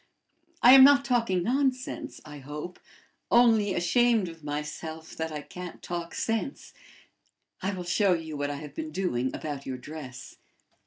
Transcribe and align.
I 0.63 0.73
am 0.73 0.83
not 0.83 1.05
talking 1.05 1.43
nonsense, 1.43 2.21
I 2.25 2.39
hope, 2.39 2.79
only 3.29 3.75
ashamed 3.75 4.29
of 4.29 4.43
myself 4.43 5.15
that 5.15 5.31
I 5.31 5.41
can't 5.43 5.83
talk 5.83 6.15
sense. 6.15 6.73
I 7.61 7.71
will 7.75 7.83
show 7.83 8.13
you 8.13 8.35
what 8.35 8.49
I 8.49 8.55
have 8.55 8.73
been 8.73 8.89
doing 8.91 9.27
about 9.35 9.67
your 9.67 9.77
dress." 9.77 10.37